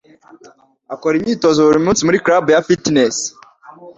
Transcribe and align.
Akora 0.93 1.13
imyitozo 1.17 1.59
buri 1.67 1.79
munsi 1.85 2.01
muri 2.07 2.23
club 2.25 2.45
ya 2.51 2.63
fitness. 2.67 3.15